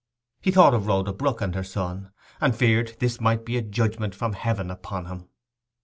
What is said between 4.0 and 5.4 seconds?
from heaven upon him.